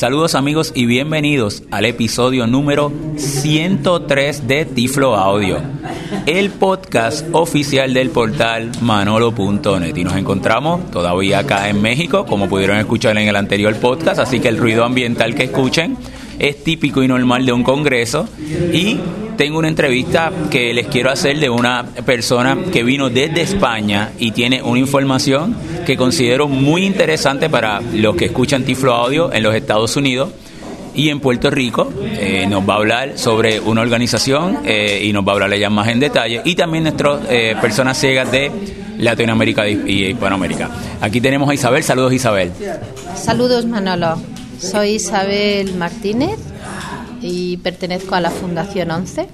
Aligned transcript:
Saludos 0.00 0.34
amigos 0.34 0.72
y 0.74 0.86
bienvenidos 0.86 1.62
al 1.70 1.84
episodio 1.84 2.46
número 2.46 2.90
103 3.16 4.48
de 4.48 4.64
Tiflo 4.64 5.14
Audio, 5.14 5.58
el 6.24 6.48
podcast 6.48 7.26
oficial 7.32 7.92
del 7.92 8.08
portal 8.08 8.72
manolo.net. 8.80 9.94
Y 9.94 10.02
nos 10.02 10.16
encontramos 10.16 10.90
todavía 10.90 11.40
acá 11.40 11.68
en 11.68 11.82
México, 11.82 12.24
como 12.24 12.48
pudieron 12.48 12.78
escuchar 12.78 13.18
en 13.18 13.28
el 13.28 13.36
anterior 13.36 13.76
podcast, 13.76 14.20
así 14.20 14.40
que 14.40 14.48
el 14.48 14.56
ruido 14.56 14.86
ambiental 14.86 15.34
que 15.34 15.44
escuchen 15.44 15.98
es 16.40 16.64
típico 16.64 17.02
y 17.02 17.08
normal 17.08 17.46
de 17.46 17.52
un 17.52 17.62
congreso. 17.62 18.28
Y 18.72 18.98
tengo 19.36 19.58
una 19.58 19.68
entrevista 19.68 20.32
que 20.50 20.74
les 20.74 20.88
quiero 20.88 21.10
hacer 21.10 21.38
de 21.38 21.48
una 21.48 21.84
persona 22.04 22.56
que 22.72 22.82
vino 22.82 23.10
desde 23.10 23.42
España 23.42 24.10
y 24.18 24.32
tiene 24.32 24.62
una 24.62 24.80
información 24.80 25.54
que 25.86 25.96
considero 25.96 26.48
muy 26.48 26.84
interesante 26.84 27.48
para 27.48 27.80
los 27.80 28.16
que 28.16 28.26
escuchan 28.26 28.64
Tiflo 28.64 28.94
Audio 28.94 29.32
en 29.32 29.42
los 29.42 29.54
Estados 29.54 29.96
Unidos 29.96 30.30
y 30.94 31.10
en 31.10 31.20
Puerto 31.20 31.50
Rico. 31.50 31.92
Eh, 32.02 32.46
nos 32.48 32.68
va 32.68 32.74
a 32.74 32.76
hablar 32.78 33.18
sobre 33.18 33.60
una 33.60 33.82
organización 33.82 34.60
eh, 34.64 35.02
y 35.04 35.12
nos 35.12 35.26
va 35.26 35.32
a 35.32 35.34
hablar 35.34 35.56
ya 35.56 35.70
más 35.70 35.88
en 35.88 36.00
detalle 36.00 36.40
y 36.44 36.54
también 36.54 36.84
nuestras 36.84 37.20
eh, 37.28 37.54
personas 37.60 37.98
ciegas 37.98 38.30
de 38.32 38.50
Latinoamérica 38.98 39.68
y 39.68 40.06
Hispanoamérica. 40.06 40.68
Aquí 41.00 41.20
tenemos 41.20 41.48
a 41.48 41.54
Isabel. 41.54 41.82
Saludos 41.82 42.12
Isabel. 42.12 42.52
Saludos 43.14 43.64
Manolo. 43.66 44.39
Soy 44.60 44.96
Isabel 44.96 45.74
Martínez 45.74 46.38
y 47.22 47.56
pertenezco 47.56 48.14
a 48.14 48.20
la 48.20 48.30
Fundación 48.30 48.90
11 48.90 49.26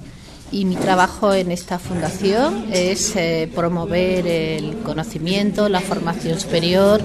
y 0.53 0.63
mi 0.63 0.77
trabajo 0.77 1.33
en 1.33 1.51
esta 1.51 1.79
fundación 1.79 2.67
es 2.71 3.13
eh, 3.17 3.51
promover 3.53 4.25
el 4.25 4.77
conocimiento, 4.77 5.67
la 5.67 5.81
formación 5.81 6.39
superior 6.39 7.01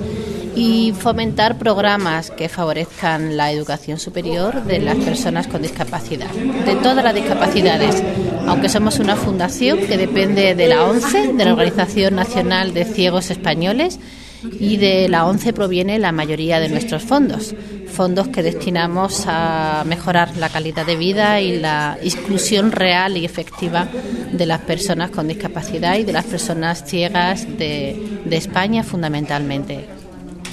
y 0.55 0.93
fomentar 0.97 1.59
programas 1.59 2.31
que 2.31 2.49
favorezcan 2.49 3.37
la 3.37 3.51
educación 3.51 3.99
superior 3.99 4.63
de 4.63 4.79
las 4.79 4.97
personas 4.99 5.49
con 5.49 5.61
discapacidad, 5.61 6.31
de 6.31 6.77
todas 6.77 7.03
las 7.03 7.15
discapacidades. 7.15 8.05
Aunque 8.47 8.69
somos 8.69 9.01
una 9.01 9.17
fundación 9.17 9.79
que 9.79 9.99
depende 9.99 10.55
de 10.55 10.69
la 10.69 10.85
ONCE, 10.85 11.33
de 11.33 11.45
la 11.45 11.53
Organización 11.53 12.15
Nacional 12.15 12.73
de 12.73 12.85
Ciegos 12.85 13.31
Españoles, 13.31 13.99
y 14.59 14.77
de 14.77 15.09
la 15.09 15.27
ONCE 15.27 15.53
proviene 15.53 15.99
la 15.99 16.13
mayoría 16.13 16.61
de 16.61 16.69
nuestros 16.69 17.03
fondos, 17.03 17.55
fondos 17.93 18.29
que 18.29 18.43
destinamos 18.43 19.25
a 19.27 19.85
mejorar 19.87 20.37
la 20.37 20.49
calidad 20.49 20.87
de 20.87 20.97
vida 20.97 21.41
y 21.41 21.59
la 21.59 21.99
inclusión 22.03 22.73
real 22.73 23.17
y 23.17 23.25
efectiva 23.25 23.89
de 24.33 24.47
las 24.47 24.61
personas 24.61 25.11
con 25.11 25.29
discapacidad 25.29 25.97
y 25.97 26.05
de 26.05 26.13
las 26.13 26.25
personas 26.25 26.85
ciegas 26.85 27.47
de, 27.59 28.21
de 28.25 28.37
España 28.37 28.83
fundamentalmente. 28.83 30.02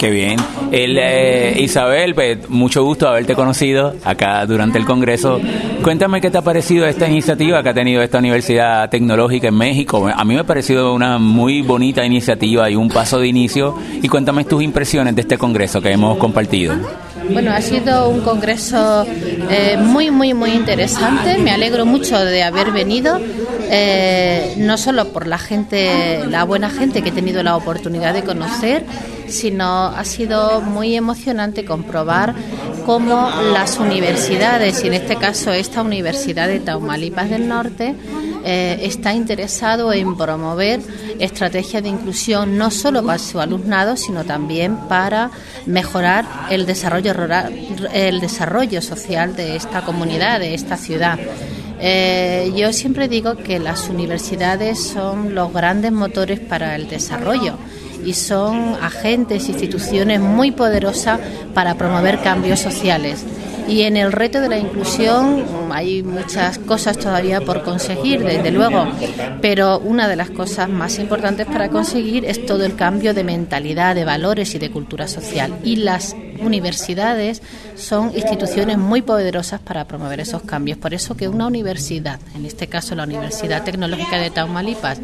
Qué 0.00 0.08
bien. 0.08 0.38
El, 0.72 0.96
eh, 0.98 1.60
Isabel, 1.60 2.14
pues, 2.14 2.48
mucho 2.48 2.82
gusto 2.82 3.06
haberte 3.06 3.34
conocido 3.34 3.94
acá 4.02 4.46
durante 4.46 4.78
el 4.78 4.86
Congreso. 4.86 5.38
Cuéntame 5.82 6.22
qué 6.22 6.30
te 6.30 6.38
ha 6.38 6.42
parecido 6.42 6.86
esta 6.86 7.06
iniciativa 7.06 7.62
que 7.62 7.68
ha 7.68 7.74
tenido 7.74 8.00
esta 8.00 8.16
Universidad 8.16 8.88
Tecnológica 8.88 9.48
en 9.48 9.56
México. 9.56 10.08
A 10.08 10.24
mí 10.24 10.32
me 10.32 10.40
ha 10.40 10.44
parecido 10.44 10.94
una 10.94 11.18
muy 11.18 11.60
bonita 11.60 12.02
iniciativa 12.02 12.70
y 12.70 12.76
un 12.76 12.88
paso 12.88 13.18
de 13.18 13.28
inicio. 13.28 13.76
Y 14.00 14.08
cuéntame 14.08 14.44
tus 14.44 14.62
impresiones 14.62 15.14
de 15.14 15.20
este 15.20 15.36
Congreso 15.36 15.82
que 15.82 15.90
hemos 15.90 16.16
compartido. 16.16 16.76
Bueno, 17.30 17.52
ha 17.52 17.60
sido 17.60 18.08
un 18.08 18.22
congreso 18.22 19.06
eh, 19.50 19.76
muy, 19.78 20.10
muy, 20.10 20.32
muy 20.32 20.52
interesante. 20.52 21.36
Me 21.36 21.50
alegro 21.50 21.84
mucho 21.84 22.18
de 22.18 22.42
haber 22.42 22.72
venido, 22.72 23.20
eh, 23.70 24.54
no 24.56 24.78
solo 24.78 25.08
por 25.12 25.26
la 25.26 25.36
gente, 25.36 26.24
la 26.26 26.44
buena 26.44 26.70
gente 26.70 27.02
que 27.02 27.10
he 27.10 27.12
tenido 27.12 27.42
la 27.42 27.56
oportunidad 27.56 28.14
de 28.14 28.24
conocer, 28.24 28.84
sino 29.30 29.86
ha 29.86 30.04
sido 30.04 30.60
muy 30.60 30.96
emocionante 30.96 31.64
comprobar 31.64 32.34
cómo 32.84 33.30
las 33.52 33.78
universidades, 33.78 34.82
y 34.82 34.88
en 34.88 34.94
este 34.94 35.16
caso 35.16 35.52
esta 35.52 35.82
Universidad 35.82 36.48
de 36.48 36.60
Taumalipas 36.60 37.30
del 37.30 37.48
Norte, 37.48 37.94
eh, 38.44 38.80
está 38.82 39.14
interesado 39.14 39.92
en 39.92 40.16
promover 40.16 40.80
estrategias 41.18 41.82
de 41.82 41.90
inclusión 41.90 42.56
no 42.56 42.70
solo 42.70 43.04
para 43.04 43.18
su 43.18 43.38
alumnado, 43.38 43.96
sino 43.96 44.24
también 44.24 44.76
para 44.88 45.30
mejorar 45.66 46.24
el 46.50 46.66
desarrollo 46.66 47.12
rural, 47.12 47.54
el 47.92 48.20
desarrollo 48.20 48.80
social 48.80 49.36
de 49.36 49.56
esta 49.56 49.82
comunidad, 49.82 50.40
de 50.40 50.54
esta 50.54 50.76
ciudad. 50.76 51.18
Eh, 51.82 52.52
yo 52.56 52.72
siempre 52.72 53.08
digo 53.08 53.36
que 53.36 53.58
las 53.58 53.88
universidades 53.88 54.82
son 54.82 55.34
los 55.34 55.52
grandes 55.52 55.92
motores 55.92 56.40
para 56.40 56.76
el 56.76 56.88
desarrollo 56.88 57.56
y 58.04 58.14
son 58.14 58.74
agentes, 58.80 59.48
instituciones 59.48 60.20
muy 60.20 60.50
poderosas 60.50 61.20
para 61.54 61.74
promover 61.74 62.18
cambios 62.20 62.60
sociales. 62.60 63.24
Y 63.68 63.82
en 63.82 63.96
el 63.96 64.10
reto 64.10 64.40
de 64.40 64.48
la 64.48 64.58
inclusión 64.58 65.44
hay 65.70 66.02
muchas 66.02 66.58
cosas 66.58 66.98
todavía 66.98 67.40
por 67.40 67.62
conseguir, 67.62 68.20
desde 68.24 68.50
luego, 68.50 68.84
pero 69.40 69.78
una 69.78 70.08
de 70.08 70.16
las 70.16 70.30
cosas 70.30 70.68
más 70.68 70.98
importantes 70.98 71.46
para 71.46 71.68
conseguir 71.68 72.24
es 72.24 72.44
todo 72.46 72.64
el 72.64 72.74
cambio 72.74 73.14
de 73.14 73.22
mentalidad, 73.22 73.94
de 73.94 74.04
valores 74.04 74.56
y 74.56 74.58
de 74.58 74.72
cultura 74.72 75.06
social. 75.06 75.56
Y 75.62 75.76
las 75.76 76.16
universidades 76.40 77.42
son 77.76 78.12
instituciones 78.16 78.76
muy 78.76 79.02
poderosas 79.02 79.60
para 79.60 79.84
promover 79.84 80.18
esos 80.18 80.42
cambios. 80.42 80.78
Por 80.78 80.92
eso 80.92 81.16
que 81.16 81.28
una 81.28 81.46
universidad, 81.46 82.18
en 82.34 82.46
este 82.46 82.66
caso 82.66 82.96
la 82.96 83.04
Universidad 83.04 83.62
Tecnológica 83.62 84.16
de 84.18 84.30
Taumalipas, 84.30 84.98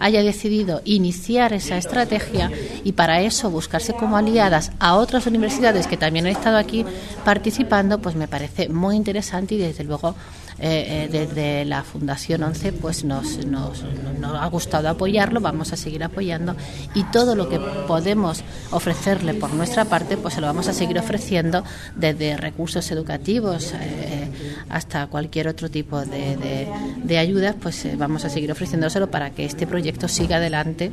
haya 0.00 0.22
decidido 0.22 0.82
iniciar 0.84 1.52
esa 1.52 1.76
estrategia 1.76 2.50
y 2.82 2.92
para 2.92 3.20
eso 3.20 3.50
buscarse 3.50 3.92
como 3.92 4.16
aliadas 4.16 4.72
a 4.80 4.96
otras 4.96 5.26
universidades 5.26 5.86
que 5.86 5.96
también 5.96 6.26
han 6.26 6.32
estado 6.32 6.56
aquí 6.56 6.84
participando, 7.24 8.00
pues 8.00 8.16
me 8.16 8.26
parece 8.26 8.68
muy 8.68 8.96
interesante 8.96 9.54
y 9.54 9.58
desde 9.58 9.84
luego 9.84 10.16
eh, 10.62 11.04
eh, 11.04 11.08
desde 11.10 11.64
la 11.64 11.82
Fundación 11.82 12.42
11 12.42 12.74
pues 12.74 13.02
nos, 13.02 13.46
nos, 13.46 13.82
nos, 14.18 14.34
ha 14.34 14.46
gustado 14.48 14.90
apoyarlo, 14.90 15.40
vamos 15.40 15.72
a 15.72 15.76
seguir 15.76 16.04
apoyando 16.04 16.54
y 16.94 17.02
todo 17.04 17.34
lo 17.34 17.48
que 17.48 17.58
podemos 17.58 18.44
ofrecerle 18.70 19.32
por 19.32 19.54
nuestra 19.54 19.86
parte 19.86 20.18
pues 20.18 20.34
se 20.34 20.42
lo 20.42 20.48
vamos 20.48 20.68
a 20.68 20.74
seguir 20.74 20.98
ofreciendo 20.98 21.64
desde 21.96 22.36
recursos 22.36 22.90
educativos 22.90 23.72
eh, 23.72 24.19
hasta 24.68 25.06
cualquier 25.06 25.48
otro 25.48 25.70
tipo 25.70 26.00
de, 26.00 26.66
de, 27.04 27.18
ayudas 27.18 27.56
pues 27.60 27.86
vamos 27.98 28.24
a 28.24 28.30
seguir 28.30 28.50
ofreciéndoselo 28.52 29.10
para 29.10 29.30
que 29.30 29.44
este 29.44 29.66
proyecto 29.66 30.08
siga 30.08 30.36
adelante. 30.36 30.90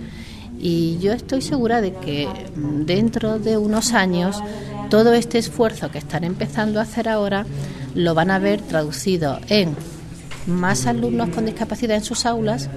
Y 0.60 0.98
yo 1.00 1.14
estoy 1.14 1.42
segura 1.42 1.82
de 1.82 1.94
que 1.94 2.28
mm, 2.56 2.86
dentro 2.86 3.38
de 3.38 3.58
unos 3.58 3.94
años 3.94 4.42
todo 4.90 5.14
este 5.14 5.38
esfuerzo 5.38 5.92
que 5.92 6.00
están 6.00 6.24
empezando 6.24 6.80
a 6.80 6.84
hacer 6.84 7.10
ahora 7.10 7.46
lo 7.94 8.14
van 8.14 8.32
a 8.32 8.40
ver 8.40 8.62
traducido 8.62 9.40
en 9.50 9.76
más 10.48 10.88
alumnos 10.88 11.30
con 11.30 11.46
discapacidad 11.46 11.98
en 11.98 12.04
sus 12.04 12.26
aulas, 12.26 12.70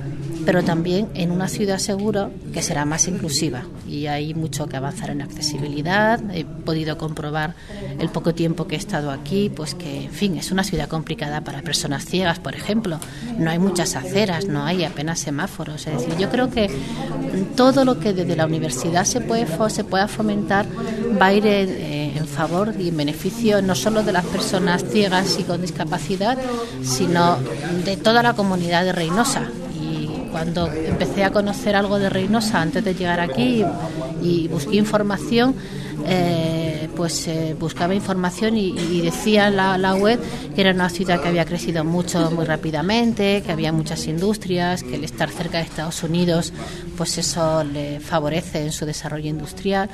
pero 0.45 0.63
también 0.63 1.09
en 1.15 1.31
una 1.31 1.49
ciudad 1.49 1.79
seguro 1.79 2.31
que 2.53 2.63
será 2.63 2.85
más 2.85 3.09
inclusiva. 3.09 3.65
Y 3.89 4.07
hay 4.07 4.35
mucho 4.35 4.67
que 4.67 4.77
avanzar 4.77 5.11
en 5.11 5.23
accesibilidad. 5.23 6.21
He 6.33 6.45
podido 6.45 6.97
comprobar 6.99 7.55
el 7.99 8.09
poco 8.09 8.35
tiempo 8.35 8.67
que 8.67 8.77
he 8.77 8.79
estado 8.79 9.11
aquí, 9.11 9.51
pues 9.55 9.75
que, 9.75 10.05
en 10.05 10.13
fin, 10.13 10.37
es 10.37 10.51
una 10.51 10.65
ciudad 10.65 10.89
complicada 10.89 11.43
para 11.43 11.63
personas 11.63 12.05
ciegas, 12.05 12.39
por 12.39 12.55
ejemplo. 12.55 12.99
No 13.39 13.51
hay 13.51 13.59
muchas 13.59 13.97
aceras, 13.97 14.47
no 14.47 14.65
hay 14.65 14.85
apenas 14.85 15.19
semáforos. 15.19 15.87
Es 15.87 15.99
decir, 15.99 16.17
yo 16.19 16.31
creo 16.31 16.51
que 16.51 16.71
todo 17.57 17.85
lo 17.85 17.99
que 17.99 18.13
desde 18.13 18.37
la 18.37 18.47
universidad 18.47 19.05
se, 19.05 19.21
puede, 19.21 19.47
se 19.71 19.85
pueda 19.85 20.09
fomentar 20.09 20.67
va 21.21 21.27
a 21.27 21.35
ir 21.35 21.47
eh, 21.47 22.13
en 22.17 22.27
favor 22.27 22.75
y 22.79 22.89
en 22.89 22.97
beneficio 22.97 23.63
no 23.63 23.75
solo 23.75 24.03
de 24.03 24.13
las 24.13 24.25
personas 24.25 24.85
ciegas 24.85 25.39
y 25.39 25.45
con 25.45 25.61
discapacidad, 25.61 26.39
sino 26.83 27.39
de 27.85 27.97
toda 27.97 28.23
la 28.23 28.35
comunidad 28.35 28.85
de 28.85 28.93
Reynosa. 28.93 29.49
Cuando 30.31 30.71
empecé 30.73 31.25
a 31.25 31.31
conocer 31.31 31.77
algo 31.77 31.99
de 31.99 32.09
Reynosa 32.09 32.61
antes 32.61 32.85
de 32.85 32.95
llegar 32.95 33.21
aquí 33.21 33.65
y 34.23 34.49
busqué 34.49 34.77
información, 34.77 35.55
eh, 36.07 36.89
pues 36.97 37.29
eh, 37.29 37.55
buscaba 37.59 37.95
información 37.95 38.57
y, 38.57 38.69
y 38.71 39.01
decía 39.03 39.51
la, 39.51 39.77
la, 39.77 39.95
web 39.95 40.19
que 40.55 40.61
era 40.61 40.73
una 40.73 40.89
ciudad 40.89 41.21
que 41.21 41.29
había 41.29 41.45
crecido 41.45 41.85
mucho 41.85 42.31
muy 42.31 42.45
rápidamente, 42.45 43.43
que 43.45 43.53
había 43.53 43.73
muchas 43.73 44.07
industrias, 44.07 44.83
que 44.83 44.95
el 44.95 45.05
estar 45.05 45.31
cerca 45.31 45.59
de 45.59 45.65
Estados 45.65 46.03
Unidos, 46.03 46.53
pues 46.97 47.19
eso 47.19 47.65
le 47.65 48.01
favorece 48.01 48.65
en 48.65 48.73
su 48.73 48.87
desarrollo 48.87 49.29
industrial. 49.29 49.91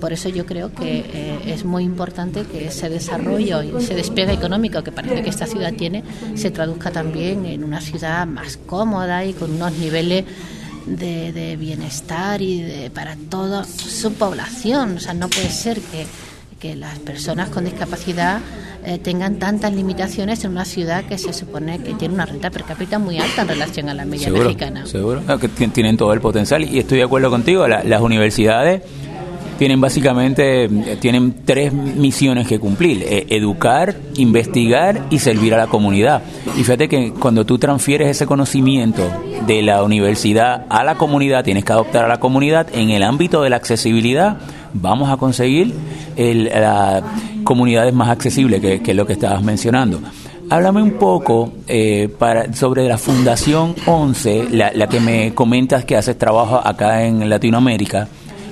Por 0.00 0.12
eso 0.12 0.28
yo 0.28 0.46
creo 0.46 0.72
que 0.72 0.98
eh, 0.98 1.38
es 1.46 1.64
muy 1.64 1.84
importante 1.84 2.44
que 2.44 2.66
ese 2.66 2.88
desarrollo 2.88 3.62
y 3.62 3.74
ese 3.76 3.94
despegue 3.94 4.32
económico 4.32 4.82
que 4.82 4.92
parece 4.92 5.22
que 5.22 5.30
esta 5.30 5.46
ciudad 5.46 5.72
tiene 5.72 6.02
se 6.34 6.50
traduzca 6.50 6.90
también 6.90 7.46
en 7.46 7.64
una 7.64 7.80
ciudad 7.80 8.26
más 8.26 8.58
cómoda 8.58 9.24
y 9.24 9.32
con 9.32 9.52
unos 9.52 9.72
niveles 9.72 10.24
de, 10.86 11.32
de 11.32 11.56
bienestar 11.56 12.40
y 12.42 12.62
de, 12.62 12.90
para 12.90 13.16
toda 13.28 13.64
su 13.64 14.12
población. 14.14 14.96
O 14.96 15.00
sea, 15.00 15.14
no 15.14 15.28
puede 15.28 15.50
ser 15.50 15.80
que, 15.80 16.06
que 16.60 16.76
las 16.76 16.98
personas 16.98 17.48
con 17.48 17.64
discapacidad 17.64 18.40
eh, 18.84 18.98
tengan 18.98 19.40
tantas 19.40 19.74
limitaciones 19.74 20.44
en 20.44 20.52
una 20.52 20.64
ciudad 20.64 21.04
que 21.04 21.18
se 21.18 21.32
supone 21.32 21.80
que 21.80 21.94
tiene 21.94 22.14
una 22.14 22.24
renta 22.24 22.50
per 22.50 22.62
cápita 22.62 23.00
muy 23.00 23.18
alta 23.18 23.42
en 23.42 23.48
relación 23.48 23.88
a 23.88 23.94
la 23.94 24.04
media 24.04 24.26
seguro, 24.26 24.44
mexicana. 24.44 24.86
Seguro, 24.86 25.22
que 25.40 25.48
tienen 25.48 25.96
todo 25.96 26.12
el 26.12 26.20
potencial 26.20 26.62
y 26.62 26.78
estoy 26.78 26.98
de 26.98 27.04
acuerdo 27.04 27.28
contigo. 27.28 27.66
La, 27.66 27.82
las 27.82 28.00
universidades 28.00 28.82
tienen 29.58 29.80
básicamente 29.80 30.68
tienen 31.00 31.34
tres 31.44 31.72
misiones 31.72 32.46
que 32.46 32.58
cumplir, 32.58 33.02
eh, 33.02 33.26
educar, 33.30 33.96
investigar 34.16 35.06
y 35.10 35.18
servir 35.18 35.54
a 35.54 35.58
la 35.58 35.66
comunidad. 35.66 36.22
Y 36.56 36.64
fíjate 36.64 36.88
que 36.88 37.12
cuando 37.12 37.44
tú 37.44 37.58
transfieres 37.58 38.08
ese 38.08 38.26
conocimiento 38.26 39.02
de 39.46 39.62
la 39.62 39.82
universidad 39.82 40.66
a 40.68 40.84
la 40.84 40.96
comunidad, 40.96 41.44
tienes 41.44 41.64
que 41.64 41.72
adoptar 41.72 42.04
a 42.04 42.08
la 42.08 42.20
comunidad 42.20 42.68
en 42.72 42.90
el 42.90 43.02
ámbito 43.02 43.42
de 43.42 43.50
la 43.50 43.56
accesibilidad, 43.56 44.38
vamos 44.72 45.10
a 45.10 45.16
conseguir 45.16 45.72
el, 46.16 46.50
comunidades 47.44 47.94
más 47.94 48.08
accesibles, 48.08 48.60
que, 48.60 48.82
que 48.82 48.90
es 48.90 48.96
lo 48.96 49.06
que 49.06 49.14
estabas 49.14 49.42
mencionando. 49.42 50.00
Háblame 50.48 50.80
un 50.80 50.92
poco 50.92 51.52
eh, 51.66 52.08
para, 52.18 52.52
sobre 52.52 52.86
la 52.86 52.98
Fundación 52.98 53.74
11, 53.84 54.48
la, 54.50 54.70
la, 54.72 54.86
que 54.86 55.00
me 55.00 55.34
comentas 55.34 55.84
que 55.84 55.96
haces 55.96 56.16
trabajo 56.16 56.60
acá 56.62 57.04
en 57.04 57.28
Latinoamérica, 57.28 58.06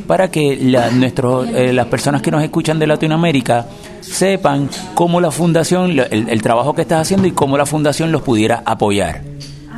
para 0.07 0.31
que 0.31 0.57
la, 0.57 0.91
nuestros, 0.91 1.49
eh, 1.49 1.73
las 1.73 1.87
personas 1.87 2.23
que 2.23 2.31
nos 2.31 2.43
escuchan 2.43 2.79
de 2.79 2.87
Latinoamérica 2.87 3.67
sepan 4.01 4.69
cómo 4.95 5.21
la 5.21 5.31
Fundación, 5.31 5.91
el, 5.91 6.29
el 6.29 6.43
trabajo 6.43 6.75
que 6.75 6.83
estás 6.83 7.03
haciendo 7.03 7.27
y 7.27 7.33
cómo 7.33 7.57
la 7.57 7.67
Fundación 7.67 8.13
los 8.13 8.23
pudiera 8.23 8.63
apoyar. 8.65 9.34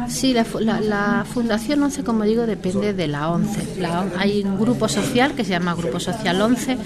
Sí, 0.09 0.33
la, 0.33 0.81
la, 0.81 1.27
Fundación 1.29 1.83
11, 1.83 2.05
como 2.05 2.25
digo, 2.25 2.47
depende 2.47 2.93
de 2.93 3.09
la 3.09 3.31
11. 3.31 3.85
hay 4.17 4.43
un 4.45 4.59
grupo 4.59 4.89
social 4.89 5.35
que 5.35 5.45
se 5.45 5.51
llama 5.51 5.75
Grupo 5.75 6.01
Social 6.01 6.41
11, 6.41 6.77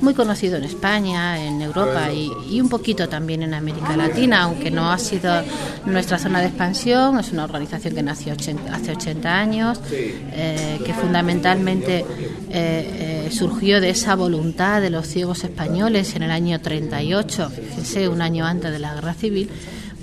muy 0.00 0.14
conocido 0.14 0.56
en 0.56 0.64
España, 0.64 1.42
en 1.44 1.60
Europa 1.62 2.12
y, 2.12 2.60
un 2.60 2.68
poquito 2.68 3.08
también 3.08 3.42
en 3.42 3.54
América 3.54 3.96
Latina, 3.96 4.42
aunque 4.42 4.70
no 4.70 4.90
ha 4.90 4.98
sido 4.98 5.42
nuestra 5.86 6.18
zona 6.18 6.40
de 6.40 6.48
expansión. 6.48 7.18
Es 7.18 7.32
una 7.32 7.44
organización 7.44 7.94
que 7.94 8.02
nació 8.02 8.34
hace 8.34 8.92
80 8.92 9.34
años, 9.34 9.80
eh, 9.90 10.78
que 10.84 10.92
fundamentalmente 10.94 11.98
eh, 11.98 12.04
eh, 12.50 13.28
surgió 13.32 13.80
de 13.80 13.90
esa 13.90 14.14
voluntad 14.14 14.80
de 14.80 14.90
los 14.90 15.06
ciegos 15.06 15.44
españoles 15.44 16.14
en 16.14 16.22
el 16.22 16.30
año 16.30 16.60
38, 16.60 17.50
fíjense, 17.50 18.08
un 18.08 18.22
año 18.22 18.44
antes 18.44 18.70
de 18.70 18.78
la 18.78 18.94
Guerra 18.94 19.14
Civil 19.14 19.50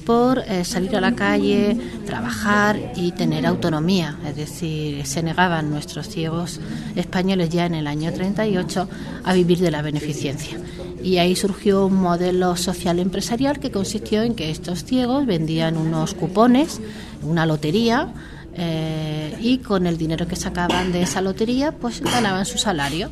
por 0.06 0.40
eh, 0.40 0.64
salir 0.64 0.96
a 0.96 1.02
la 1.02 1.16
calle, 1.16 1.78
trabajar 2.06 2.80
y 2.96 3.12
tener 3.12 3.46
autonomía. 3.46 4.18
Es 4.26 4.36
decir, 4.36 5.06
se 5.06 5.24
negaban 5.24 5.70
nuestros 5.70 6.08
ciegos 6.08 6.60
españoles 6.96 7.50
ya 7.50 7.66
en 7.66 7.76
el 7.76 7.88
año 7.88 8.14
38 8.14 8.88
a 9.24 9.34
vivir 9.34 9.60
de 9.60 9.72
la 9.72 9.82
beneficencia. 9.82 10.58
Y 11.04 11.18
ahí 11.18 11.36
surgió 11.36 11.86
un 11.86 11.96
modelo 11.96 12.56
social 12.56 13.00
empresarial 13.00 13.60
que 13.60 13.72
consistió 13.72 14.24
en 14.24 14.36
que 14.36 14.50
estos 14.50 14.86
ciegos 14.86 15.26
vendían 15.26 15.78
unos 15.78 16.14
cupones, 16.14 16.82
una 17.22 17.46
lotería, 17.46 18.14
eh, 18.58 19.36
y 19.40 19.58
con 19.58 19.86
el 19.86 19.98
dinero 19.98 20.28
que 20.28 20.36
sacaban 20.36 20.92
de 20.92 21.02
esa 21.02 21.22
lotería, 21.22 21.74
pues 21.74 22.02
ganaban 22.02 22.46
su 22.46 22.58
salario. 22.58 23.10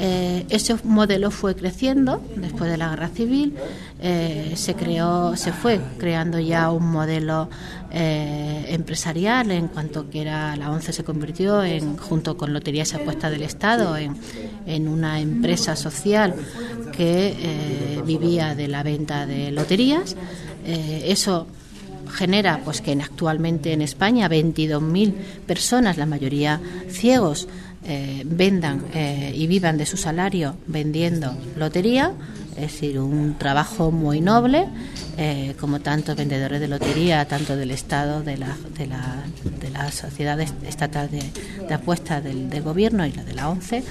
Eh, 0.00 0.46
ese 0.48 0.76
modelo 0.84 1.32
fue 1.32 1.56
creciendo 1.56 2.22
después 2.36 2.70
de 2.70 2.76
la 2.76 2.90
guerra 2.90 3.08
civil, 3.08 3.54
eh, 4.00 4.52
se 4.54 4.74
creó, 4.74 5.36
se 5.36 5.52
fue 5.52 5.80
creando 5.98 6.38
ya 6.38 6.70
un 6.70 6.88
modelo 6.88 7.48
eh, 7.90 8.66
empresarial 8.68 9.50
en 9.50 9.66
cuanto 9.66 10.08
que 10.08 10.20
era 10.20 10.54
la 10.54 10.70
ONCE 10.70 10.92
se 10.92 11.02
convirtió 11.02 11.64
en 11.64 11.96
junto 11.96 12.36
con 12.36 12.52
Loterías 12.52 12.92
y 12.92 12.96
Apuestas 12.96 13.32
del 13.32 13.42
Estado 13.42 13.96
en, 13.96 14.16
una 14.86 15.20
empresa 15.20 15.74
social 15.74 16.34
que 16.92 18.00
vivía 18.04 18.54
de 18.54 18.68
la 18.68 18.82
venta 18.82 19.26
de 19.26 19.50
loterías. 19.50 20.14
eso 20.64 21.46
genera 22.08 22.60
pues 22.64 22.80
que 22.80 22.92
actualmente 22.92 23.72
en 23.72 23.82
España 23.82 24.28
22.000 24.28 25.12
personas, 25.46 25.96
la 25.96 26.06
mayoría 26.06 26.60
ciegos, 26.88 27.48
eh, 27.84 28.22
vendan 28.26 28.82
eh, 28.92 29.32
y 29.34 29.46
vivan 29.46 29.78
de 29.78 29.86
su 29.86 29.96
salario 29.96 30.56
vendiendo 30.66 31.32
lotería, 31.56 32.12
es 32.56 32.72
decir, 32.72 32.98
un 32.98 33.38
trabajo 33.38 33.92
muy 33.92 34.20
noble, 34.20 34.66
eh, 35.16 35.54
como 35.60 35.78
tantos 35.80 36.16
vendedores 36.16 36.60
de 36.60 36.66
lotería, 36.66 37.24
tanto 37.26 37.56
del 37.56 37.70
Estado, 37.70 38.22
de 38.22 38.36
la, 38.36 38.56
de 38.76 38.88
la, 38.88 39.22
de 39.60 39.70
la 39.70 39.92
Sociedad 39.92 40.40
Estatal 40.40 41.08
de, 41.08 41.72
Apuestas 41.72 42.22
del, 42.24 42.62
Gobierno 42.62 43.06
y 43.06 43.12
la 43.12 43.22
de 43.22 43.34
la 43.34 43.48
ONCE. 43.48 43.84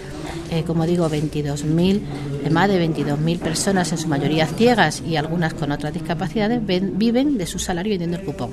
como 0.65 0.85
digo, 0.85 1.09
22.000, 1.09 2.49
más 2.51 2.67
de 2.67 2.85
22.000 2.85 3.39
personas, 3.39 3.91
en 3.93 3.97
su 3.97 4.09
mayoría 4.09 4.47
ciegas 4.47 5.01
y 5.07 5.15
algunas 5.15 5.53
con 5.53 5.71
otras 5.71 5.93
discapacidades, 5.93 6.59
viven 6.65 7.37
de 7.37 7.45
su 7.47 7.57
salario 7.57 7.91
vendiendo 7.91 8.17
el 8.17 8.25
cupón. 8.25 8.51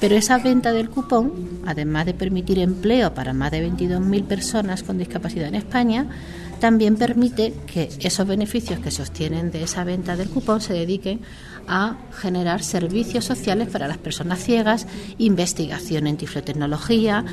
Pero 0.00 0.16
esa 0.16 0.38
venta 0.38 0.72
del 0.72 0.90
cupón, 0.90 1.32
además 1.66 2.06
de 2.06 2.14
permitir 2.14 2.58
empleo 2.58 3.14
para 3.14 3.32
más 3.32 3.50
de 3.50 3.66
22.000 3.66 4.24
personas 4.24 4.82
con 4.82 4.98
discapacidad 4.98 5.48
en 5.48 5.54
España, 5.54 6.06
también 6.60 6.96
permite 6.96 7.54
que 7.66 7.88
esos 8.00 8.26
beneficios 8.26 8.78
que 8.80 8.90
se 8.90 9.02
obtienen 9.02 9.50
de 9.50 9.62
esa 9.62 9.84
venta 9.84 10.16
del 10.16 10.28
cupón 10.28 10.60
se 10.60 10.72
dediquen 10.72 11.20
a 11.68 11.96
generar 12.12 12.62
servicios 12.62 13.24
sociales 13.24 13.68
para 13.68 13.88
las 13.88 13.98
personas 13.98 14.42
ciegas, 14.42 14.86
investigación 15.18 16.06
en 16.06 16.16
tiflotecnología, 16.16 17.24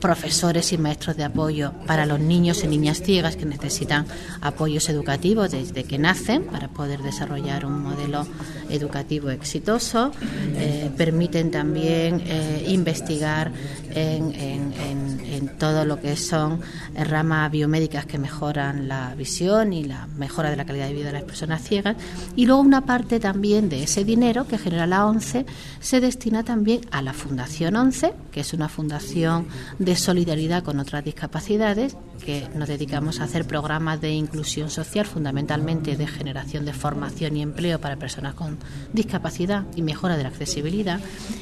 profesores 0.00 0.72
y 0.72 0.78
maestros 0.78 1.16
de 1.16 1.24
apoyo 1.24 1.72
para 1.86 2.06
los 2.06 2.20
niños 2.20 2.62
y 2.64 2.68
niñas 2.68 3.02
ciegas 3.02 3.36
que 3.36 3.44
necesitan 3.44 4.06
apoyos 4.40 4.88
educativos 4.88 5.50
desde 5.50 5.84
que 5.84 5.98
nacen 5.98 6.44
para 6.44 6.68
poder 6.68 7.02
desarrollar 7.02 7.66
un 7.66 7.82
modelo 7.82 8.26
educativo 8.70 9.30
exitoso. 9.30 10.12
Eh, 10.56 10.90
permiten 10.96 11.50
también 11.50 12.22
eh, 12.24 12.64
investigar 12.68 13.52
en, 13.94 14.34
en, 14.34 15.48
todo 15.58 15.84
lo 15.84 16.00
que 16.00 16.16
son 16.16 16.60
ramas 16.94 17.50
biomédicas 17.50 18.06
que 18.06 18.18
mejoran 18.18 18.86
la 18.86 19.14
visión 19.16 19.72
y 19.72 19.82
la 19.84 20.06
mejora 20.06 20.50
de 20.50 20.56
la 20.56 20.64
calidad 20.64 20.86
de 20.86 20.94
vida 20.94 21.06
de 21.06 21.14
las 21.14 21.24
personas 21.24 21.62
ciegas. 21.62 21.96
Y 22.36 22.46
luego 22.46 22.60
una 22.60 22.82
parte 22.82 23.18
también 23.18 23.68
de 23.68 23.82
ese 23.82 24.04
dinero 24.04 24.46
que 24.46 24.58
genera 24.58 24.86
la 24.86 25.06
ONCE 25.06 25.46
se 25.80 26.00
destina 26.00 26.44
también 26.44 26.82
a 26.90 27.02
la 27.02 27.12
Fundación 27.12 27.76
ONCE, 27.76 28.12
que 28.30 28.40
es 28.40 28.52
una 28.52 28.68
fundación 28.68 29.48
de 29.78 29.87
solidaridad 29.96 30.62
con 30.62 30.78
otras 30.80 31.04
discapacidades, 31.04 31.96
que 32.24 32.48
nos 32.54 32.68
dedicamos 32.68 33.20
a 33.20 33.24
hacer 33.24 33.46
programas 33.46 34.00
de 34.00 34.12
inclusión 34.12 34.70
social, 34.70 35.06
fundamentalmente 35.06 35.96
de 35.96 36.06
generación 36.06 36.64
de 36.64 36.72
formación 36.72 37.36
y 37.36 37.42
empleo 37.42 37.80
para 37.80 37.96
personas 37.96 38.34
con 38.34 38.58
discapacidad 38.92 39.64
y 39.76 39.82
mejora 39.82 40.16
de 40.16 40.24
la 40.24 40.28
accesibilidad, 40.28 41.00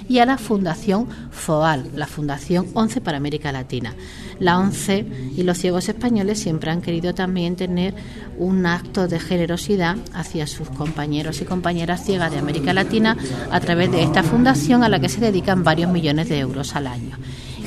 y 0.08 0.18
a 0.18 0.26
la 0.26 0.38
Fundación 0.38 1.08
FOAL, 1.30 1.90
la 1.94 2.06
Fundación 2.06 2.68
ONCE 2.74 3.00
para 3.00 3.16
América 3.16 3.52
Latina. 3.52 3.94
La 4.38 4.58
ONCE 4.58 5.06
y 5.36 5.42
los 5.42 5.58
ciegos 5.58 5.88
españoles 5.88 6.38
siempre 6.38 6.70
han 6.70 6.82
querido 6.82 7.14
también 7.14 7.56
tener 7.56 7.94
un 8.38 8.66
acto 8.66 9.08
de 9.08 9.18
generosidad 9.18 9.96
hacia 10.12 10.46
sus 10.46 10.68
compañeros 10.68 11.40
y 11.40 11.46
compañeras 11.46 12.04
ciegas 12.04 12.30
de 12.30 12.38
América 12.38 12.74
Latina 12.74 13.16
a 13.50 13.60
través 13.60 13.90
de 13.90 14.02
esta 14.02 14.22
fundación 14.22 14.84
a 14.84 14.88
la 14.88 15.00
que 15.00 15.08
se 15.08 15.20
dedican 15.20 15.64
varios 15.64 15.90
millones 15.90 16.28
de 16.28 16.38
euros 16.38 16.76
al 16.76 16.86
año. 16.86 17.16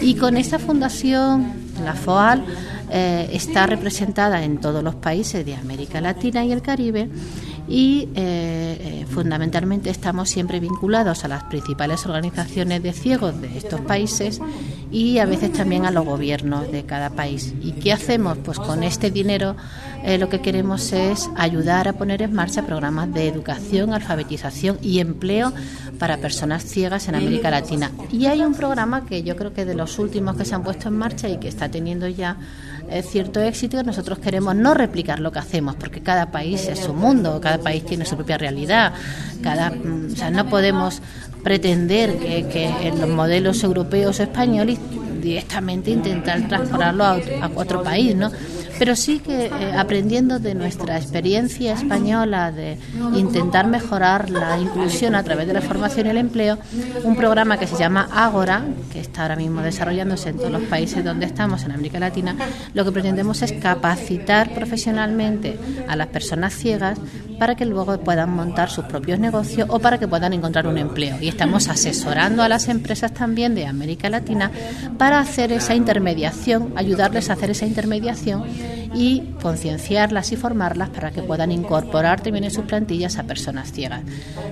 Y 0.01 0.15
con 0.15 0.37
esta 0.37 0.59
fundación, 0.59 1.53
la 1.83 1.93
FOAL, 1.93 2.45
eh, 2.91 3.29
está 3.33 3.67
representada 3.67 4.43
en 4.43 4.59
todos 4.59 4.83
los 4.83 4.95
países 4.95 5.45
de 5.45 5.55
América 5.55 6.01
Latina 6.01 6.43
y 6.43 6.51
el 6.51 6.61
Caribe 6.61 7.09
y 7.67 8.09
eh, 8.15 8.77
eh, 8.79 9.05
fundamentalmente 9.07 9.91
estamos 9.91 10.27
siempre 10.29 10.59
vinculados 10.59 11.23
a 11.23 11.27
las 11.27 11.43
principales 11.43 12.03
organizaciones 12.07 12.81
de 12.81 12.91
ciegos 12.93 13.39
de 13.39 13.55
estos 13.55 13.81
países 13.81 14.41
y 14.91 15.19
a 15.19 15.25
veces 15.25 15.53
también 15.53 15.85
a 15.85 15.91
los 15.91 16.03
gobiernos 16.03 16.71
de 16.71 16.83
cada 16.85 17.11
país. 17.11 17.53
¿Y 17.61 17.73
qué 17.73 17.93
hacemos? 17.93 18.39
Pues 18.39 18.57
con 18.57 18.81
este 18.81 19.11
dinero 19.11 19.55
eh, 20.03 20.17
lo 20.17 20.29
que 20.29 20.41
queremos 20.41 20.91
es 20.93 21.29
ayudar 21.35 21.87
a 21.87 21.93
poner 21.93 22.21
en 22.21 22.33
marcha 22.33 22.65
programas 22.65 23.13
de 23.13 23.27
educación, 23.27 23.93
alfabetización 23.93 24.77
y 24.81 24.99
empleo 24.99 25.53
para 25.97 26.17
personas 26.17 26.63
ciegas 26.63 27.07
en 27.07 27.15
América 27.15 27.49
Latina. 27.49 27.91
Y 28.11 28.25
hay 28.27 28.41
un 28.41 28.53
programa 28.53 29.05
que 29.05 29.23
yo 29.23 29.35
creo 29.35 29.53
que 29.53 29.65
de 29.65 29.75
los 29.75 29.99
últimos 29.99 30.35
que 30.35 30.45
se 30.45 30.55
han 30.55 30.63
puesto 30.63 30.87
en 30.87 30.97
marcha 30.97 31.27
y 31.27 31.37
que 31.37 31.47
está 31.47 31.69
teniendo 31.69 32.07
ya 32.07 32.37
cierto 33.03 33.41
éxito, 33.41 33.83
nosotros 33.83 34.19
queremos 34.19 34.55
no 34.55 34.73
replicar 34.73 35.19
lo 35.19 35.31
que 35.31 35.39
hacemos, 35.39 35.75
porque 35.75 36.01
cada 36.01 36.31
país 36.31 36.67
es 36.67 36.79
su 36.79 36.93
mundo, 36.93 37.39
cada 37.41 37.59
país 37.59 37.85
tiene 37.85 38.05
su 38.05 38.15
propia 38.15 38.37
realidad, 38.37 38.93
cada, 39.43 39.69
mm, 39.69 40.13
o 40.13 40.15
sea, 40.15 40.31
no 40.31 40.49
podemos 40.49 41.01
pretender 41.43 42.17
que, 42.17 42.47
que 42.47 42.87
en 42.87 42.99
los 42.99 43.09
modelos 43.09 43.63
europeos 43.63 44.19
o 44.19 44.23
españoles 44.23 44.79
directamente 45.21 45.91
intentar 45.91 46.47
transformarlo 46.47 47.03
a, 47.03 47.13
a 47.41 47.51
otro 47.55 47.83
país, 47.83 48.15
¿no? 48.15 48.31
Pero 48.79 48.95
sí 48.95 49.19
que 49.19 49.47
eh, 49.47 49.51
aprendiendo 49.77 50.39
de 50.39 50.55
nuestra 50.55 50.97
experiencia 50.97 51.73
española 51.73 52.51
de 52.51 52.77
intentar 53.13 53.67
mejorar 53.67 54.29
la 54.29 54.57
inclusión 54.57 55.15
a 55.15 55.23
través 55.23 55.47
de 55.47 55.53
la 55.53 55.61
formación 55.61 56.07
y 56.07 56.09
el 56.11 56.17
empleo, 56.17 56.57
un 57.03 57.17
programa 57.17 57.57
que 57.57 57.67
se 57.67 57.77
llama 57.77 58.07
Ágora, 58.11 58.63
que 58.91 59.01
está 59.01 59.23
ahora 59.23 59.35
mismo 59.35 59.61
desarrollándose 59.61 60.29
en 60.29 60.37
todos 60.37 60.51
los 60.51 60.63
países 60.63 61.03
donde 61.03 61.25
estamos, 61.25 61.63
en 61.63 61.73
América 61.73 61.99
Latina, 61.99 62.35
lo 62.73 62.85
que 62.85 62.93
pretendemos 62.93 63.41
es 63.41 63.51
capacitar 63.53 64.53
profesionalmente 64.53 65.59
a 65.87 65.97
las 65.97 66.07
personas 66.07 66.53
ciegas 66.53 66.97
para 67.39 67.55
que 67.55 67.65
luego 67.65 67.97
puedan 67.99 68.29
montar 68.35 68.69
sus 68.69 68.85
propios 68.85 69.19
negocios 69.19 69.67
o 69.71 69.79
para 69.79 69.97
que 69.97 70.07
puedan 70.07 70.33
encontrar 70.33 70.67
un 70.67 70.77
empleo. 70.77 71.17
Y 71.21 71.29
estamos 71.29 71.69
asesorando 71.69 72.43
a 72.43 72.49
las 72.49 72.67
empresas 72.67 73.13
también 73.13 73.55
de 73.55 73.65
América 73.65 74.09
Latina 74.09 74.51
para 74.97 75.19
hacer 75.19 75.51
esa 75.51 75.73
intermediación, 75.73 76.73
ayudarles 76.75 77.29
a 77.29 77.33
hacer 77.33 77.51
esa 77.51 77.65
intermediación 77.65 78.43
y 78.93 79.21
concienciarlas 79.41 80.31
y 80.31 80.35
formarlas 80.35 80.89
para 80.89 81.11
que 81.11 81.21
puedan 81.21 81.51
incorporar 81.51 82.21
también 82.21 82.45
en 82.45 82.51
sus 82.51 82.65
plantillas 82.65 83.17
a 83.17 83.23
personas 83.23 83.71
ciegas. 83.71 84.01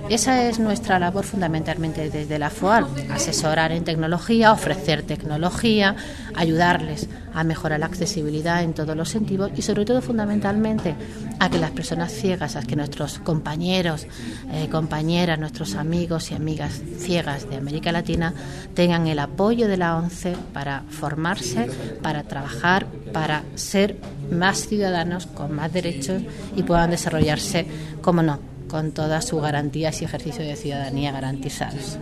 Esa 0.09 0.43
es 0.43 0.59
nuestra 0.59 0.99
labor 0.99 1.23
fundamentalmente 1.23 2.09
desde 2.09 2.39
la 2.39 2.49
FOAL, 2.49 2.87
asesorar 3.11 3.71
en 3.71 3.83
tecnología, 3.83 4.51
ofrecer 4.51 5.03
tecnología, 5.03 5.95
ayudarles 6.35 7.09
a 7.33 7.43
mejorar 7.43 7.79
la 7.79 7.85
accesibilidad 7.85 8.63
en 8.63 8.73
todos 8.73 8.95
los 8.95 9.09
sentidos 9.09 9.51
y 9.55 9.61
sobre 9.61 9.85
todo 9.85 10.01
fundamentalmente 10.01 10.95
a 11.39 11.49
que 11.49 11.59
las 11.59 11.71
personas 11.71 12.11
ciegas, 12.11 12.55
a 12.55 12.63
que 12.63 12.75
nuestros 12.75 13.19
compañeros, 13.19 14.07
eh, 14.51 14.67
compañeras, 14.69 15.37
nuestros 15.37 15.75
amigos 15.75 16.31
y 16.31 16.35
amigas 16.35 16.81
ciegas 16.97 17.49
de 17.49 17.57
América 17.57 17.91
Latina 17.91 18.33
tengan 18.73 19.07
el 19.07 19.19
apoyo 19.19 19.67
de 19.67 19.77
la 19.77 19.97
ONCE 19.97 20.35
para 20.53 20.83
formarse, 20.89 21.69
para 22.01 22.23
trabajar, 22.23 22.87
para 23.13 23.43
ser 23.55 23.97
más 24.31 24.67
ciudadanos 24.67 25.27
con 25.27 25.53
más 25.55 25.71
derechos 25.73 26.21
y 26.55 26.63
puedan 26.63 26.91
desarrollarse, 26.91 27.65
como 28.01 28.21
no, 28.21 28.39
con 28.67 28.91
todas 28.91 29.25
sus 29.25 29.41
garantías 29.41 30.01
y 30.01 30.05
ejercicio 30.05 30.43
de 30.45 30.55
ciudadanía 30.55 31.11
garantizados. 31.11 31.97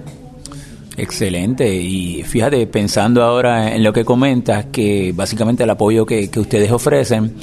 Excelente. 0.98 1.75
Y 1.75 2.24
fíjate, 2.24 2.65
pensando 2.67 3.24
ahora 3.24 3.75
en 3.75 3.84
lo 3.84 3.91
que 3.91 4.05
comentas, 4.05 4.65
que 4.72 5.13
básicamente 5.13 5.63
el 5.63 5.70
apoyo 5.70 6.05
que, 6.05 6.29
ustedes 6.38 6.72
ofrecen, 6.72 7.34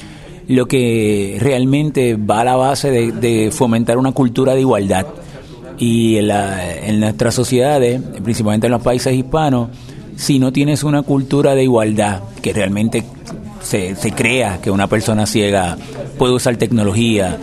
lo 0.47 0.65
que 0.65 1.37
realmente 1.39 2.15
va 2.15 2.41
a 2.41 2.43
la 2.43 2.55
base 2.55 2.91
de, 2.91 3.51
fomentar 3.51 3.97
una 3.97 4.11
cultura 4.11 4.53
de 4.53 4.61
igualdad. 4.61 5.05
Y 5.77 6.17
en, 6.17 6.27
la, 6.27 6.75
en 6.75 6.99
nuestras 6.99 7.33
sociedades, 7.33 8.01
principalmente 8.23 8.67
en 8.67 8.71
los 8.71 8.81
países 8.81 9.13
hispanos, 9.13 9.69
si 10.15 10.39
no 10.39 10.53
tienes 10.53 10.83
una 10.83 11.01
cultura 11.01 11.55
de 11.55 11.63
igualdad, 11.63 12.21
que 12.41 12.53
realmente 12.53 13.03
se, 13.63 13.95
se 13.95 14.11
crea 14.11 14.59
que 14.61 14.69
una 14.71 14.87
persona 14.87 15.25
ciega 15.25 15.77
puede 16.17 16.33
usar 16.33 16.57
tecnología, 16.57 17.37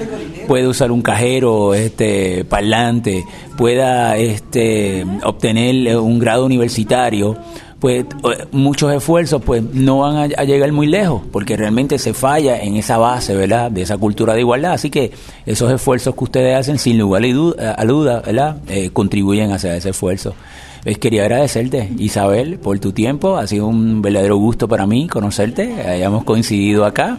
puede 0.46 0.66
usar 0.66 0.92
un 0.92 1.02
cajero 1.02 1.74
este 1.74 2.44
parlante, 2.44 3.24
pueda 3.56 4.16
este 4.16 5.06
obtener 5.22 5.96
un 5.96 6.18
grado 6.18 6.44
universitario, 6.44 7.36
pues 7.80 8.04
eh, 8.04 8.46
muchos 8.52 8.92
esfuerzos 8.92 9.42
pues 9.42 9.62
no 9.62 10.00
van 10.00 10.32
a, 10.36 10.44
llegar 10.44 10.70
muy 10.70 10.86
lejos 10.86 11.22
porque 11.32 11.56
realmente 11.56 11.98
se 11.98 12.12
falla 12.12 12.60
en 12.60 12.76
esa 12.76 12.98
base, 12.98 13.34
¿verdad? 13.34 13.70
De 13.70 13.82
esa 13.82 13.96
cultura 13.96 14.34
de 14.34 14.40
igualdad. 14.40 14.72
Así 14.72 14.90
que 14.90 15.10
esos 15.46 15.72
esfuerzos 15.72 16.14
que 16.14 16.24
ustedes 16.24 16.56
hacen 16.56 16.78
sin 16.78 16.98
lugar 16.98 17.22
a 17.24 17.84
duda, 17.84 18.20
¿verdad? 18.20 18.56
Eh, 18.68 18.90
contribuyen 18.92 19.50
hacia 19.52 19.74
ese 19.74 19.90
esfuerzo. 19.90 20.34
Les 20.84 20.98
quería 20.98 21.22
agradecerte, 21.22 21.90
Isabel, 21.98 22.58
por 22.58 22.78
tu 22.78 22.92
tiempo. 22.92 23.36
Ha 23.36 23.46
sido 23.46 23.66
un 23.66 24.00
verdadero 24.00 24.36
gusto 24.36 24.66
para 24.66 24.86
mí 24.86 25.08
conocerte. 25.08 25.82
Hayamos 25.82 26.24
coincidido 26.24 26.84
acá 26.86 27.18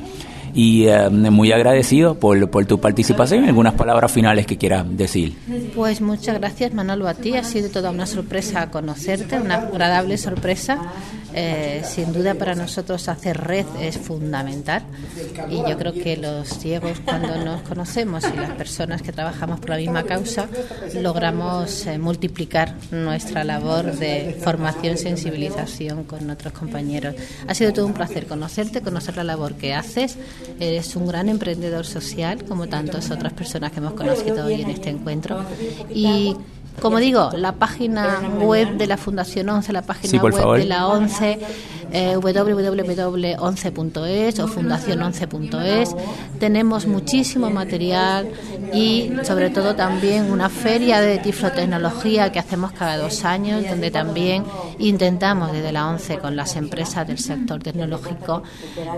y 0.54 0.88
eh, 0.88 1.10
muy 1.10 1.52
agradecido 1.52 2.16
por, 2.16 2.50
por 2.50 2.66
tu 2.66 2.80
participación. 2.80 3.46
¿Algunas 3.46 3.74
palabras 3.76 4.12
finales 4.12 4.46
que 4.46 4.58
quieras 4.58 4.86
decir? 4.90 5.38
Pues 5.76 6.02
muchas 6.02 6.40
gracias, 6.40 6.74
Manolo, 6.74 7.08
a 7.08 7.14
ti. 7.14 7.36
Ha 7.36 7.44
sido 7.44 7.70
toda 7.70 7.92
una 7.92 8.06
sorpresa 8.06 8.70
conocerte, 8.72 9.40
una 9.40 9.56
agradable 9.56 10.18
sorpresa. 10.18 10.80
Eh, 11.34 11.82
sin 11.86 12.12
duda 12.12 12.36
para 12.36 12.56
nosotros 12.56 13.08
hacer 13.08 13.38
red 13.38 13.66
es 13.80 13.98
fundamental 13.98 14.84
y 15.50 15.58
yo 15.58 15.78
creo 15.78 15.94
que 15.94 16.18
los 16.18 16.50
ciegos 16.50 17.00
cuando 17.06 17.38
nos 17.44 17.62
conocemos 17.62 18.24
y 18.34 18.36
las 18.36 18.52
personas 18.52 19.02
que 19.02 19.12
trabajamos 19.12 19.60
por 19.60 19.70
la 19.70 19.78
misma 19.78 20.04
causa 20.04 20.50
logramos 20.96 21.86
eh, 21.86 21.98
multiplicar 21.98 22.76
nuestra 22.92 23.44
labor 23.44 23.96
de 23.98 24.38
formación, 24.44 24.98
sensibilización 24.98 26.04
con 26.04 26.30
otros 26.30 26.54
compañeros. 26.54 27.16
Ha 27.48 27.54
sido 27.54 27.72
todo 27.74 27.86
un 27.86 27.94
placer 27.94 28.28
conocerte, 28.28 28.82
conocer 28.82 29.18
la 29.18 29.24
labor 29.24 29.56
que 29.56 29.74
haces. 29.74 30.18
Eres 30.60 30.96
un 30.96 31.08
gran 31.08 31.30
emprendedor 31.30 31.86
social 31.86 32.44
como 32.46 32.68
tantas 32.68 33.10
otras 33.12 33.34
personas 33.34 33.72
que 33.72 33.80
hemos 33.80 33.94
conocido 33.94 34.46
hoy 34.46 34.62
en 34.62 34.70
este 34.70 34.90
encuentro 34.90 35.46
y 35.90 36.36
como 36.80 37.00
digo, 37.00 37.32
la 37.36 37.54
página 37.54 38.22
web 38.40 38.78
de 38.78 38.88
la 38.88 38.98
Fundación 38.98 39.50
11, 39.50 39.74
la 39.74 39.82
página 39.82 40.22
web 40.22 40.58
de 40.58 40.66
la 40.66 40.88
11 40.88 41.40
eh, 41.92 42.16
www.11.es 42.16 44.40
o 44.40 44.48
fundación11.es. 44.48 45.96
Tenemos 46.40 46.88
muchísimo 46.88 47.50
material 47.50 48.32
y 48.74 49.12
sobre 49.24 49.50
todo 49.50 49.76
también 49.76 50.32
una 50.32 50.50
feria 50.50 51.02
de 51.02 51.18
tiflotecnología 51.20 52.32
que 52.32 52.40
hacemos 52.40 52.72
cada 52.72 52.98
dos 52.98 53.26
años, 53.26 53.64
donde 53.68 53.92
también 53.92 54.44
intentamos 54.80 55.52
desde 55.52 55.72
la 55.72 55.90
11 55.90 56.20
con 56.20 56.36
las 56.36 56.56
empresas 56.56 57.08
del 57.08 57.20
sector 57.20 57.62
tecnológico 57.62 58.44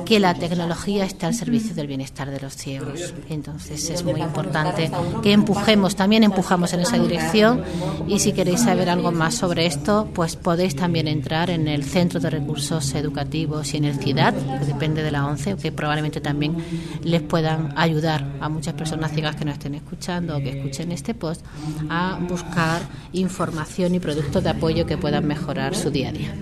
que 0.06 0.20
la 0.20 0.34
tecnología 0.34 1.06
esté 1.06 1.26
al 1.26 1.34
servicio 1.34 1.76
del 1.76 1.88
bienestar 1.88 2.30
de 2.30 2.40
los 2.40 2.56
ciegos. 2.56 3.14
Entonces 3.30 3.90
es 3.90 4.04
muy 4.04 4.22
importante 4.22 4.92
que 5.22 5.32
empujemos, 5.32 5.96
también 5.96 6.24
empujamos 6.24 6.74
en 6.74 6.82
esa 6.82 6.98
dirección 6.98 7.64
y 8.08 8.20
si 8.20 8.34
queréis 8.34 8.62
saber 8.62 8.90
algo 8.90 9.12
más 9.12 9.36
sobre 9.36 9.66
esto, 9.66 10.10
pues 10.14 10.36
podéis 10.36 10.76
también 10.76 11.08
entrar 11.08 11.50
en 11.50 11.68
el 11.68 11.84
Centro 11.84 12.20
de 12.20 12.30
Recursos 12.30 12.83
educativos 12.96 13.74
y 13.74 13.78
en 13.78 13.86
el 13.86 13.96
CIDAD, 13.96 14.34
que 14.60 14.66
depende 14.66 15.04
de 15.04 15.12
la 15.12 15.26
ONCE, 15.26 15.56
que 15.56 15.72
probablemente 15.72 16.22
también 16.22 16.58
les 17.04 17.22
puedan 17.22 17.74
ayudar 17.76 18.26
a 18.40 18.50
muchas 18.50 18.74
personas 18.74 19.12
ciegas 19.12 19.36
que 19.36 19.46
nos 19.46 19.54
estén 19.54 19.76
escuchando 19.76 20.38
o 20.38 20.40
que 20.40 20.50
escuchen 20.50 20.92
este 20.92 21.14
post 21.14 21.46
a 21.90 22.20
buscar 22.28 22.82
información 23.14 23.96
y 23.96 24.00
productos 24.00 24.44
de 24.44 24.50
apoyo 24.50 24.86
que 24.86 24.98
puedan 24.98 25.26
mejorar 25.26 25.76
su 25.76 25.90
día 25.90 26.10
a 26.10 26.12
día. 26.12 26.34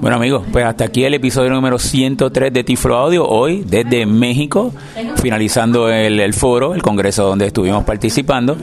Bueno 0.00 0.16
amigos, 0.16 0.44
pues 0.50 0.64
hasta 0.64 0.84
aquí 0.84 1.04
el 1.04 1.14
episodio 1.14 1.50
número 1.50 1.78
103 1.78 2.52
de 2.52 2.64
Tiflo 2.64 2.96
Audio, 2.96 3.28
hoy 3.28 3.64
desde 3.66 4.06
México, 4.06 4.72
finalizando 5.20 5.90
el, 5.90 6.20
el 6.20 6.32
foro, 6.32 6.74
el 6.74 6.82
congreso 6.82 7.24
donde 7.24 7.46
estuvimos 7.46 7.84
participando. 7.84 8.56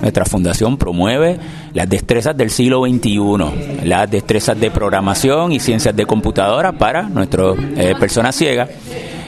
Nuestra 0.00 0.24
fundación 0.24 0.76
promueve 0.76 1.40
las 1.74 1.88
destrezas 1.88 2.36
del 2.36 2.50
siglo 2.50 2.84
XXI, 2.84 3.84
las 3.84 4.08
destrezas 4.08 4.60
de 4.60 4.70
programación 4.70 5.50
y 5.50 5.58
ciencias 5.58 5.96
de 5.96 6.06
computadora 6.06 6.70
para 6.70 7.02
nuestras 7.02 7.56
eh, 7.76 7.96
personas 7.98 8.36
ciegas. 8.36 8.70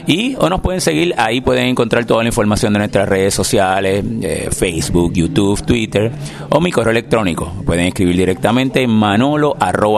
Y 0.07 0.35
o 0.39 0.49
nos 0.49 0.61
pueden 0.61 0.81
seguir, 0.81 1.13
ahí 1.17 1.41
pueden 1.41 1.67
encontrar 1.67 2.05
toda 2.05 2.23
la 2.23 2.29
información 2.29 2.73
de 2.73 2.79
nuestras 2.79 3.09
redes 3.09 3.33
sociales, 3.33 4.03
eh, 4.21 4.49
Facebook, 4.51 5.13
YouTube, 5.13 5.63
Twitter 5.65 6.11
o 6.49 6.59
mi 6.59 6.71
correo 6.71 6.91
electrónico. 6.91 7.51
Pueden 7.65 7.87
escribir 7.87 8.15
directamente 8.15 8.83
en 8.83 8.91
manolo 8.91 9.55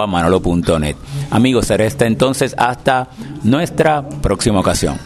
manolo.net. 0.08 0.96
Amigos, 1.30 1.68
será 1.68 1.86
esta 1.86 2.06
entonces 2.06 2.56
hasta 2.58 3.10
nuestra 3.44 4.08
próxima 4.08 4.60
ocasión. 4.60 4.98